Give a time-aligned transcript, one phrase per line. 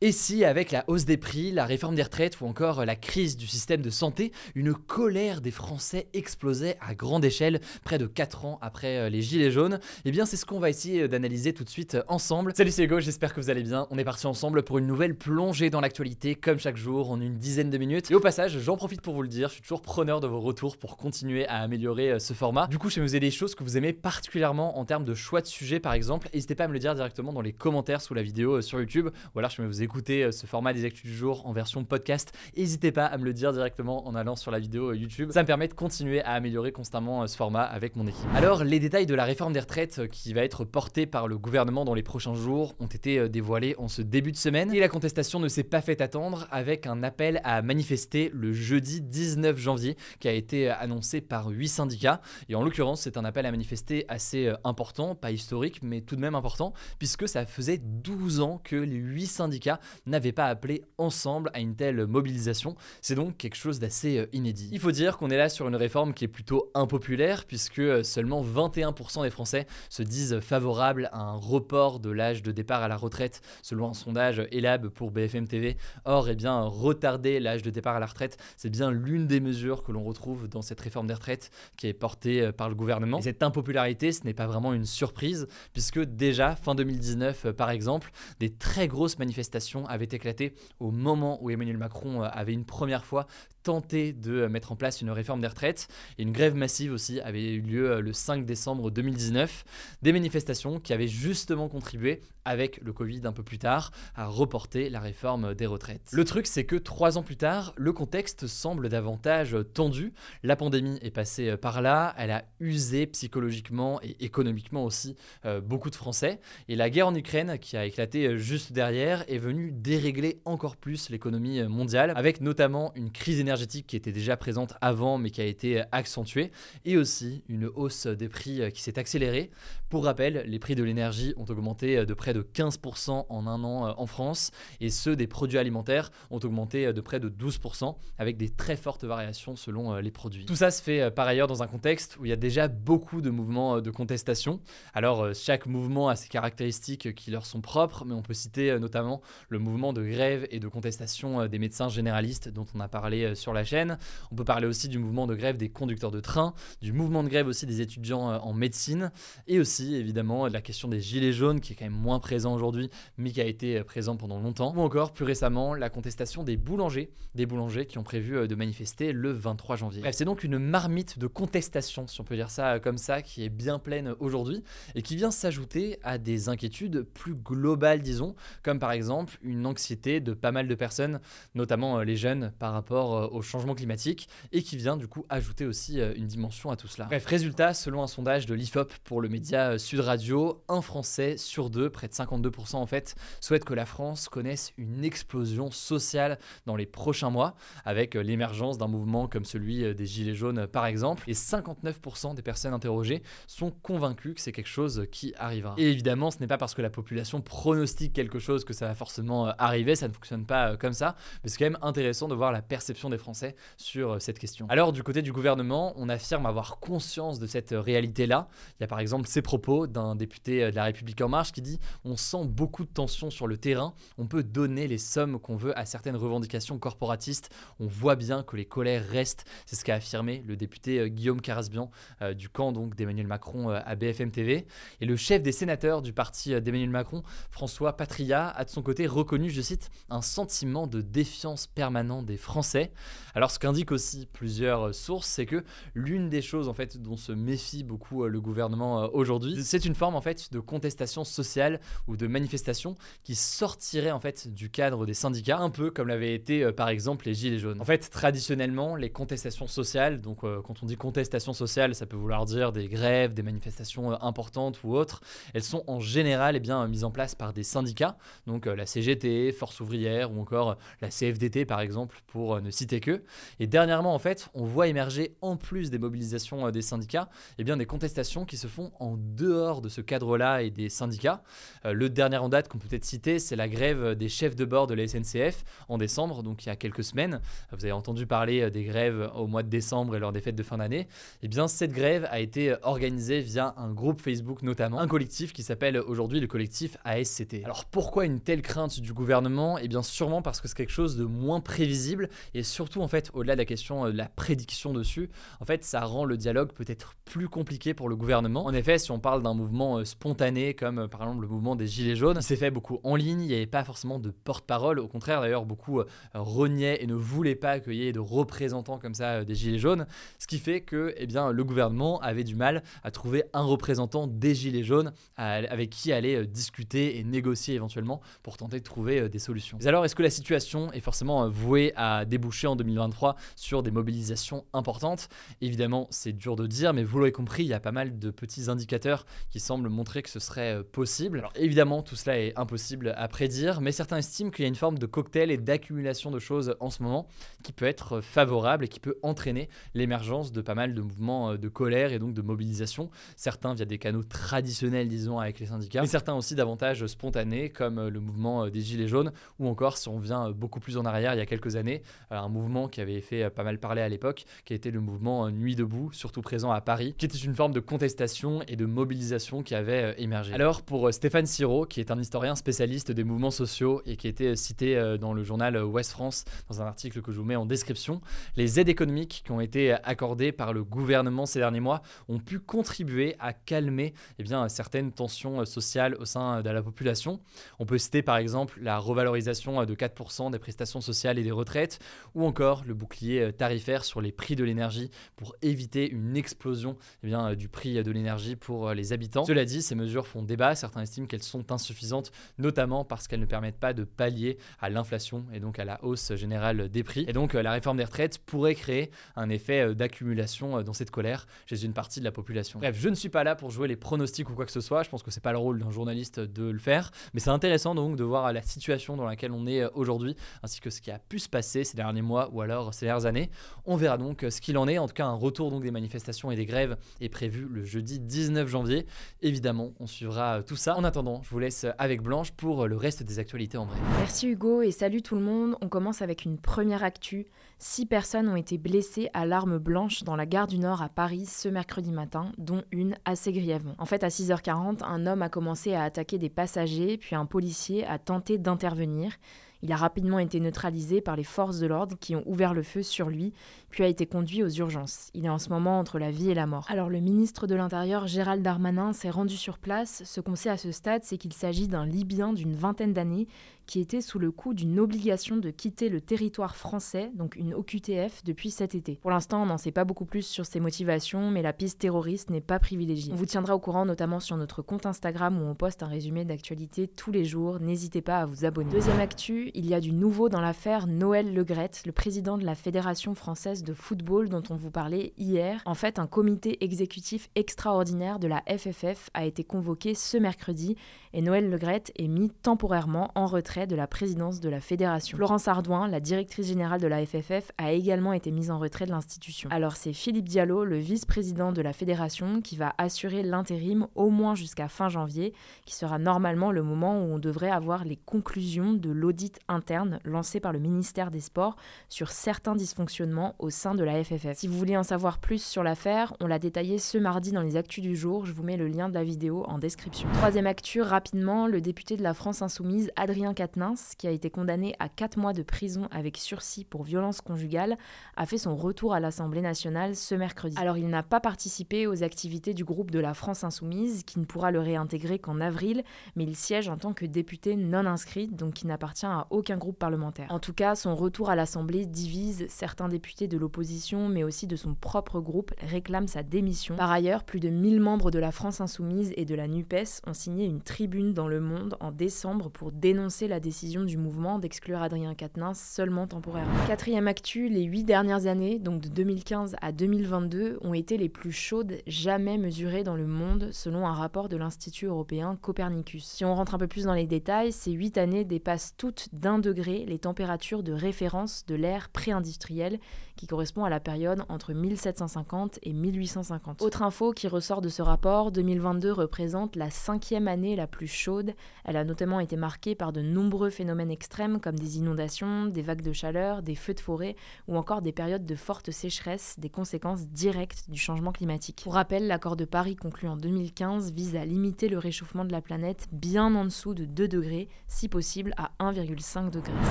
[0.00, 3.36] Et si, avec la hausse des prix, la réforme des retraites ou encore la crise
[3.36, 8.44] du système de santé, une colère des Français explosait à grande échelle près de 4
[8.44, 9.80] ans après euh, les Gilets jaunes?
[10.04, 12.52] Eh bien, c'est ce qu'on va essayer d'analyser tout de suite euh, ensemble.
[12.54, 13.88] Salut, c'est Hugo, j'espère que vous allez bien.
[13.90, 17.36] On est parti ensemble pour une nouvelle plongée dans l'actualité, comme chaque jour, en une
[17.36, 18.08] dizaine de minutes.
[18.12, 20.38] Et au passage, j'en profite pour vous le dire, je suis toujours preneur de vos
[20.38, 22.68] retours pour continuer à améliorer euh, ce format.
[22.68, 25.40] Du coup, vais vous aider des choses que vous aimez particulièrement en termes de choix
[25.40, 26.28] de sujets, par exemple.
[26.32, 29.08] N'hésitez pas à me le dire directement dans les commentaires sous la vidéo sur YouTube,
[29.34, 31.82] ou alors je vais vous écouter euh, ce format des actus du jour en version
[31.82, 35.30] podcast, n'hésitez pas à me le dire directement en allant sur la vidéo euh, YouTube.
[35.32, 38.26] Ça me permet de continuer à améliorer constamment euh, ce format avec mon équipe.
[38.34, 41.86] Alors, les détails de la réforme des retraites qui va être portée par le gouvernement
[41.86, 45.40] dans les prochains jours ont été dévoilés en ce début de semaine et la contestation
[45.40, 50.28] ne s'est pas fait attendre avec un appel à manifester le jeudi 19 janvier qui
[50.28, 52.20] a été annoncé par 8 syndicats.
[52.50, 56.20] Et en l'occurrence, c'est un appel à manifester assez important, pas historique, mais tout de
[56.20, 61.50] même important, puisque ça faisait 12 ans que les 8 syndicats n'avaient pas appelé ensemble
[61.54, 62.76] à une telle mobilisation.
[63.00, 64.68] C'est donc quelque chose d'assez euh, inédit.
[64.72, 68.02] Il faut dire qu'on est là sur une réforme qui est plutôt impopulaire puisque euh,
[68.02, 72.88] seulement 21% des Français se disent favorables à un report de l'âge de départ à
[72.88, 75.76] la retraite selon un sondage ELAB pour BFM TV.
[76.04, 79.82] Or, eh bien, retarder l'âge de départ à la retraite, c'est bien l'une des mesures
[79.82, 83.18] que l'on retrouve dans cette réforme des retraites qui est portée euh, par le gouvernement.
[83.18, 88.10] Et cette impopularité, ce n'est pas vraiment une surprise puisque déjà fin 2019 par exemple,
[88.40, 93.04] des très grosses manifestations avaient éclaté au moment où Emmanuel Macron euh, avait une première
[93.04, 93.26] fois
[93.62, 95.88] tenté de euh, mettre en place une réforme des retraites.
[96.18, 99.64] Et une grève massive aussi avait eu lieu euh, le 5 décembre 2019.
[100.02, 104.88] Des manifestations qui avaient justement contribué, avec le Covid un peu plus tard, à reporter
[104.88, 106.08] la réforme des retraites.
[106.12, 110.14] Le truc, c'est que trois ans plus tard, le contexte semble davantage tendu.
[110.42, 115.16] La pandémie est passée par là, elle a usé psychologiquement et économiquement aussi
[115.62, 116.40] beaucoup de Français.
[116.68, 121.10] Et la guerre en Ukraine, qui a éclaté juste derrière, est venue dérégler encore plus
[121.10, 125.44] l'économie mondiale, avec notamment une crise énergétique qui était déjà présente avant mais qui a
[125.44, 126.50] été accentuée,
[126.84, 129.50] et aussi une hausse des prix qui s'est accélérée.
[129.88, 133.86] Pour rappel, les prix de l'énergie ont augmenté de près de 15% en un an
[133.86, 138.36] euh, en France, et ceux des produits alimentaires ont augmenté de près de 12%, avec
[138.36, 140.44] des très fortes variations selon euh, les produits.
[140.46, 142.68] Tout ça se fait euh, par ailleurs dans un contexte où il y a déjà
[142.68, 144.60] beaucoup de mouvements de contestation.
[144.94, 149.20] Alors chaque mouvement a ses caractéristiques qui leur sont propres, mais on peut citer notamment
[149.48, 153.52] le mouvement de grève et de contestation des médecins généralistes dont on a parlé sur
[153.52, 153.98] la chaîne.
[154.30, 157.28] On peut parler aussi du mouvement de grève des conducteurs de train, du mouvement de
[157.28, 159.10] grève aussi des étudiants euh, en médecine,
[159.46, 162.54] et aussi évidemment de la question des gilets jaunes, qui est quand même moins présent
[162.54, 164.74] aujourd'hui, mais qui a été euh, présent pendant longtemps.
[164.76, 168.54] Ou encore, plus récemment, la contestation des boulangers, des boulangers qui ont prévu euh, de
[168.54, 170.00] manifester le 23 janvier.
[170.02, 173.44] Bref, c'est donc une marmite de contestation, si on peut dire ça comme ça, qui
[173.44, 174.62] est bien pleine aujourd'hui,
[174.94, 180.20] et qui vient s'ajouter à des inquiétudes plus globales, disons, comme par exemple une anxiété
[180.20, 181.20] de pas mal de personnes,
[181.54, 186.00] notamment les jeunes, par rapport au changement climatique et qui vient du coup ajouter aussi
[186.00, 187.06] euh, une dimension à tout cela.
[187.06, 191.36] Bref, résultat, selon un sondage de l'IFOP pour le média euh, Sud Radio, un Français
[191.36, 196.38] sur deux, près de 52% en fait, souhaite que la France connaisse une explosion sociale
[196.66, 200.86] dans les prochains mois, avec euh, l'émergence d'un mouvement comme celui des Gilets jaunes par
[200.86, 205.74] exemple, et 59% des personnes interrogées sont convaincues que c'est quelque chose qui arrivera.
[205.78, 208.94] Et évidemment, ce n'est pas parce que la population pronostique quelque chose que ça va
[208.94, 209.27] forcément
[209.58, 212.62] arriver, ça ne fonctionne pas comme ça, mais c'est quand même intéressant de voir la
[212.62, 214.66] perception des Français sur euh, cette question.
[214.68, 218.48] Alors du côté du gouvernement, on affirme avoir conscience de cette euh, réalité-là.
[218.78, 221.52] Il y a par exemple ces propos d'un député euh, de la République en marche
[221.52, 225.38] qui dit "On sent beaucoup de tensions sur le terrain, on peut donner les sommes
[225.38, 227.50] qu'on veut à certaines revendications corporatistes,
[227.80, 231.90] on voit bien que les colères restent." C'est ce qu'a affirmé le député Guillaume Carasbian
[232.36, 234.66] du camp donc d'Emmanuel Macron à BFM TV
[235.00, 239.06] et le chef des sénateurs du parti d'Emmanuel Macron, François Patria, a de son côté
[239.18, 242.92] reconnu, je cite, un sentiment de défiance permanent des Français.
[243.34, 247.32] Alors ce qu'indiquent aussi plusieurs sources, c'est que l'une des choses en fait dont se
[247.32, 252.26] méfie beaucoup le gouvernement aujourd'hui, c'est une forme en fait de contestation sociale ou de
[252.26, 252.94] manifestation
[253.24, 257.26] qui sortirait en fait du cadre des syndicats, un peu comme l'avait été par exemple
[257.26, 257.80] les gilets jaunes.
[257.80, 262.44] En fait, traditionnellement, les contestations sociales, donc quand on dit contestation sociale, ça peut vouloir
[262.44, 265.20] dire des grèves, des manifestations importantes ou autres,
[265.54, 268.16] elles sont en général eh bien, mises en place par des syndicats,
[268.46, 269.07] donc la CGT,
[269.52, 273.22] Force ouvrière ou encore la CFDT par exemple, pour ne citer que.
[273.60, 277.28] Et dernièrement, en fait, on voit émerger en plus des mobilisations des syndicats,
[277.58, 281.42] eh bien, des contestations qui se font en dehors de ce cadre-là et des syndicats.
[281.84, 284.86] le dernier en date qu'on peut peut-être citer, c'est la grève des chefs de bord
[284.86, 287.40] de la SNCF en décembre, donc il y a quelques semaines.
[287.72, 290.62] Vous avez entendu parler des grèves au mois de décembre et lors des fêtes de
[290.62, 291.08] fin d'année.
[291.42, 295.62] Eh bien, cette grève a été organisée via un groupe Facebook notamment, un collectif qui
[295.62, 297.64] s'appelle aujourd'hui le collectif ASCT.
[297.64, 301.16] Alors pourquoi une telle crainte du gouvernement Eh bien sûrement parce que c'est quelque chose
[301.16, 305.30] de moins prévisible et surtout en fait au-delà de la question de la prédiction dessus,
[305.60, 308.64] en fait ça rend le dialogue peut-être plus compliqué pour le gouvernement.
[308.64, 312.16] En effet, si on parle d'un mouvement spontané comme par exemple le mouvement des Gilets
[312.16, 315.40] jaunes, c'est fait beaucoup en ligne, il n'y avait pas forcément de porte-parole, au contraire
[315.40, 316.02] d'ailleurs beaucoup
[316.34, 320.06] reniaient et ne voulaient pas qu'il y ait de représentants comme ça des Gilets jaunes,
[320.38, 324.26] ce qui fait que eh bien, le gouvernement avait du mal à trouver un représentant
[324.26, 329.20] des Gilets jaunes avec qui aller euh, discuter et négocier éventuellement pour tenter de trouver
[329.20, 329.78] euh, des solutions.
[329.84, 333.90] Alors, est-ce que la situation est forcément euh, vouée à déboucher en 2023 sur des
[333.90, 335.28] mobilisations importantes?
[335.60, 338.30] Évidemment, c'est dur de dire, mais vous l'avez compris, il y a pas mal de
[338.30, 341.38] petits indicateurs qui semblent montrer que ce serait possible.
[341.38, 344.74] Alors évidemment, tout cela est impossible à prédire, mais certains estiment qu'il y a une
[344.74, 347.26] forme de cocktail et d'accumulation de choses en ce moment
[347.62, 351.68] qui peut être favorable et qui peut entraîner l'émergence de pas mal de mouvements de
[351.68, 353.10] colère et donc de mobilisation.
[353.36, 357.98] Certains via des canaux traditionnels, disons, avec les syndicats, mais certains aussi davantage spontanés, comme
[357.98, 360.96] euh, le mouvement euh, des Gilets jaunes, ou encore, si on vient euh, beaucoup plus
[360.96, 364.02] en arrière, il y a quelques années, un mouvement qui avait fait pas mal parler
[364.02, 367.54] à l'époque, qui était le mouvement Nuit debout, surtout présent à Paris, qui était une
[367.54, 370.52] forme de contestation et de mobilisation qui avait émergé.
[370.54, 374.56] Alors, pour Stéphane Siro, qui est un historien spécialiste des mouvements sociaux et qui était
[374.56, 378.20] cité dans le journal Ouest France, dans un article que je vous mets en description,
[378.56, 382.58] les aides économiques qui ont été accordées par le gouvernement ces derniers mois ont pu
[382.58, 387.40] contribuer à calmer eh bien, certaines tensions euh, sociales au sein de la population.
[387.78, 391.50] On peut citer par exemple la revalorisation euh, de 4% des prestations sociales et des
[391.50, 391.98] retraites,
[392.34, 396.96] ou encore le bouclier euh, tarifaire sur les prix de l'énergie pour éviter une explosion
[397.22, 399.44] eh bien, du prix de l'énergie pour les habitants.
[399.44, 403.46] Cela dit, ces mesures font débat, certains estiment qu'elles sont insuffisantes, notamment parce qu'elles ne
[403.46, 407.24] permettent pas de pallier à l'inflation et donc à la hausse générale des prix.
[407.28, 411.84] Et donc la réforme des retraites pourrait créer un effet d'accumulation dans cette colère chez
[411.84, 412.78] une partie de la population.
[412.78, 415.02] Bref, je ne suis pas là pour jouer les pronostics ou quoi que ce soit,
[415.02, 417.94] je pense que c'est pas le rôle d'un journaliste de le faire, mais c'est intéressant
[417.94, 421.18] donc de voir la situation dans laquelle on est aujourd'hui, ainsi que ce qui a
[421.18, 423.50] pu se passer ces derniers mois ou alors ces dernières années.
[423.84, 424.98] On verra donc ce qu'il en est.
[424.98, 428.18] En tout cas, un retour donc des manifestations et des grèves est prévu le jeudi
[428.18, 429.06] 19 janvier.
[429.42, 430.96] Évidemment, on suivra tout ça.
[430.96, 433.98] En attendant, je vous laisse avec Blanche pour le reste des actualités en vrai.
[434.18, 435.76] Merci Hugo et salut tout le monde.
[435.80, 437.46] On commence avec une première actu.
[437.80, 441.46] Six personnes ont été blessées à l'arme blanche dans la gare du Nord à Paris
[441.46, 443.94] ce mercredi matin, dont une assez grièvement.
[443.98, 448.04] En fait, à 6h40, un homme a commencé à attaquer des passagers, puis un policier
[448.04, 449.36] a tenté d'intervenir.
[449.82, 453.04] Il a rapidement été neutralisé par les forces de l'ordre qui ont ouvert le feu
[453.04, 453.52] sur lui,
[453.90, 455.30] puis a été conduit aux urgences.
[455.34, 456.86] Il est en ce moment entre la vie et la mort.
[456.88, 460.24] Alors le ministre de l'Intérieur Gérald Darmanin s'est rendu sur place.
[460.24, 463.46] Ce qu'on sait à ce stade, c'est qu'il s'agit d'un Libyen d'une vingtaine d'années
[463.88, 468.44] qui était sous le coup d'une obligation de quitter le territoire français, donc une OQTF,
[468.44, 469.18] depuis cet été.
[469.22, 472.50] Pour l'instant, on n'en sait pas beaucoup plus sur ses motivations, mais la piste terroriste
[472.50, 473.32] n'est pas privilégiée.
[473.32, 476.44] On vous tiendra au courant notamment sur notre compte Instagram où on poste un résumé
[476.44, 477.80] d'actualité tous les jours.
[477.80, 478.90] N'hésitez pas à vous abonner.
[478.90, 482.74] Deuxième actu, il y a du nouveau dans l'affaire Noël Legrette, le président de la
[482.74, 485.80] Fédération française de football dont on vous parlait hier.
[485.86, 490.96] En fait, un comité exécutif extraordinaire de la FFF a été convoqué ce mercredi
[491.32, 495.36] et Noël Legrette est mis temporairement en retrait de la présidence de la fédération.
[495.36, 499.10] Florence Ardouin, la directrice générale de la FFF, a également été mise en retrait de
[499.10, 499.68] l'institution.
[499.70, 504.54] Alors c'est Philippe Diallo, le vice-président de la fédération, qui va assurer l'intérim au moins
[504.54, 505.52] jusqu'à fin janvier,
[505.84, 510.60] qui sera normalement le moment où on devrait avoir les conclusions de l'audit interne lancé
[510.60, 511.76] par le ministère des Sports
[512.08, 514.56] sur certains dysfonctionnements au sein de la FFF.
[514.56, 517.76] Si vous voulez en savoir plus sur l'affaire, on l'a détaillé ce mardi dans les
[517.76, 520.28] actus du jour, je vous mets le lien de la vidéo en description.
[520.34, 524.94] Troisième actu, rapidement, le député de la France Insoumise, Adrien Quatennens, qui a été condamné
[525.00, 527.98] à 4 mois de prison avec sursis pour violence conjugale,
[528.36, 530.76] a fait son retour à l'Assemblée nationale ce mercredi.
[530.78, 534.44] Alors il n'a pas participé aux activités du groupe de la France Insoumise, qui ne
[534.44, 536.04] pourra le réintégrer qu'en avril,
[536.36, 539.98] mais il siège en tant que député non inscrit, donc qui n'appartient à aucun groupe
[539.98, 540.46] parlementaire.
[540.50, 544.76] En tout cas, son retour à l'Assemblée divise certains députés de l'opposition, mais aussi de
[544.76, 546.94] son propre groupe, réclament sa démission.
[546.94, 550.32] Par ailleurs, plus de 1000 membres de la France Insoumise et de la NUPES ont
[550.32, 555.00] signé une tribune dans Le Monde en décembre pour dénoncer la décision du mouvement d'exclure
[555.00, 556.86] Adrien Quatennens seulement temporairement.
[556.86, 561.50] Quatrième actu, les huit dernières années, donc de 2015 à 2022, ont été les plus
[561.50, 566.26] chaudes jamais mesurées dans le monde selon un rapport de l'Institut européen Copernicus.
[566.26, 569.58] Si on rentre un peu plus dans les détails, ces huit années dépassent toutes d'un
[569.58, 572.98] degré les températures de référence de l'ère pré-industrielle
[573.38, 576.82] qui correspond à la période entre 1750 et 1850.
[576.82, 581.54] Autre info qui ressort de ce rapport, 2022 représente la cinquième année la plus chaude.
[581.84, 586.02] Elle a notamment été marquée par de nombreux phénomènes extrêmes comme des inondations, des vagues
[586.02, 587.36] de chaleur, des feux de forêt
[587.68, 591.82] ou encore des périodes de forte sécheresse, des conséquences directes du changement climatique.
[591.84, 595.62] Pour rappel, l'accord de Paris conclu en 2015 vise à limiter le réchauffement de la
[595.62, 599.72] planète bien en dessous de 2 degrés, si possible à 1,5 degré.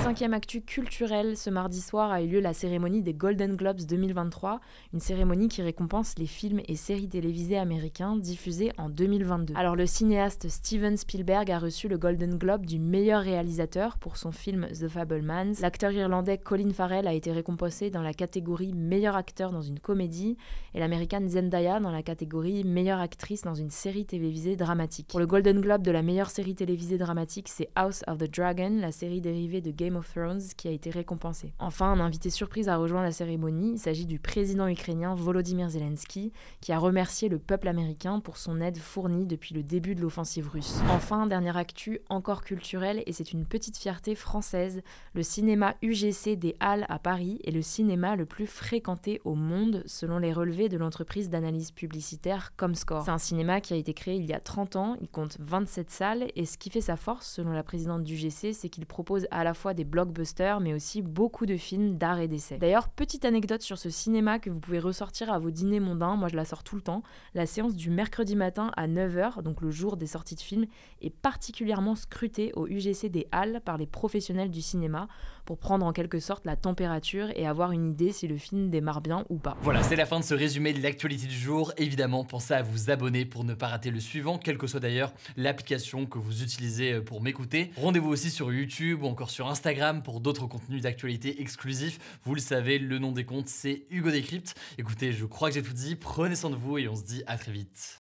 [0.02, 4.60] Cinquième actu culturelle, ce mardi soir a eu lieu la cérémonie des Golden Globes 2023,
[4.92, 9.54] une cérémonie qui récompense les films et séries télévisées américains diffusés en 2022.
[9.56, 14.32] Alors le cinéaste Steven Spielberg a reçu le Golden Globe du meilleur réalisateur pour son
[14.32, 15.60] film The Fablemans.
[15.60, 20.36] L'acteur irlandais Colin Farrell a été récompensé dans la catégorie meilleur acteur dans une comédie
[20.74, 25.08] et l'américaine Zendaya dans la catégorie meilleure actrice dans une série télévisée dramatique.
[25.08, 28.78] Pour le Golden Globe de la meilleure série télévisée dramatique, c'est House of the Dragon,
[28.80, 31.52] la série dérivée de Game of Thrones, qui a été récompensée.
[31.58, 36.72] Enfin, un invité surprise a rejoint la Il s'agit du président ukrainien Volodymyr Zelensky, qui
[36.72, 40.78] a remercié le peuple américain pour son aide fournie depuis le début de l'offensive russe.
[40.90, 44.82] Enfin, dernière actu, encore culturelle, et c'est une petite fierté française.
[45.14, 49.82] Le cinéma UGC des Halles à Paris est le cinéma le plus fréquenté au monde,
[49.86, 53.04] selon les relevés de l'entreprise d'analyse publicitaire Comscore.
[53.04, 55.90] C'est un cinéma qui a été créé il y a 30 ans, il compte 27
[55.90, 59.26] salles, et ce qui fait sa force, selon la présidente du UGC, c'est qu'il propose
[59.30, 62.58] à la fois des blockbusters, mais aussi beaucoup de films d'art et d'essai.
[62.58, 66.28] D'ailleurs, petite anecdote sur ce cinéma que vous pouvez ressortir à vos dîners mondains, moi
[66.28, 67.02] je la sors tout le temps.
[67.34, 70.66] La séance du mercredi matin à 9h, donc le jour des sorties de films,
[71.00, 75.08] est particulièrement scrutée au UGC des Halles par les professionnels du cinéma
[75.44, 79.00] pour prendre en quelque sorte la température et avoir une idée si le film démarre
[79.00, 79.56] bien ou pas.
[79.62, 81.72] Voilà, c'est la fin de ce résumé de l'actualité du jour.
[81.78, 85.12] Évidemment, pensez à vous abonner pour ne pas rater le suivant, quelle que soit d'ailleurs
[85.38, 87.70] l'application que vous utilisez euh, pour m'écouter.
[87.76, 91.98] Rendez-vous aussi sur YouTube ou encore sur Instagram pour d'autres contenus d'actualité exclusifs.
[92.24, 94.54] Vous le savez, le nom des comptes, c'est Hugo Décrypte.
[94.76, 95.96] Écoutez, je crois que j'ai tout dit.
[95.96, 98.00] Prenez soin de vous et on se dit à très vite.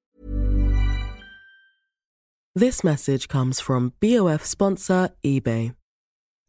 [2.54, 5.73] This message comes from BOF sponsor eBay.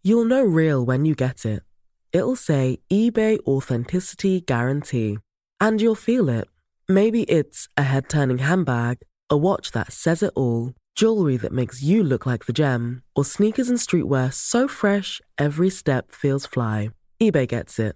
[0.03, 1.63] You'll know real when you get it.
[2.11, 5.17] It'll say eBay Authenticity Guarantee.
[5.61, 6.49] And you'll feel it.
[6.89, 8.97] Maybe it's a head turning handbag,
[9.29, 13.23] a watch that says it all, jewelry that makes you look like the gem, or
[13.23, 16.91] sneakers and streetwear so fresh every step feels fly.
[17.21, 17.95] eBay gets it.